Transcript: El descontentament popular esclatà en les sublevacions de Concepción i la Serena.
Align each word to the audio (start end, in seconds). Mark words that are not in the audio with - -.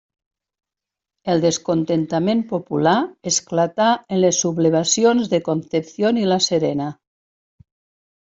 El 1.33 1.41
descontentament 1.41 2.39
popular 2.53 2.93
esclatà 3.33 3.91
en 4.15 4.21
les 4.23 4.41
sublevacions 4.45 5.31
de 5.35 5.41
Concepción 5.49 6.21
i 6.23 6.27
la 6.31 6.39
Serena. 6.47 6.89